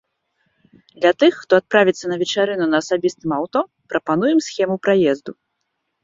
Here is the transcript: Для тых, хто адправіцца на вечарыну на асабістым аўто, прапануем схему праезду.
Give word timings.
Для 1.01 1.09
тых, 1.23 1.33
хто 1.41 1.53
адправіцца 1.61 2.05
на 2.11 2.15
вечарыну 2.21 2.65
на 2.71 2.77
асабістым 2.83 3.35
аўто, 3.39 3.59
прапануем 3.93 4.37
схему 4.47 4.75
праезду. 4.87 5.31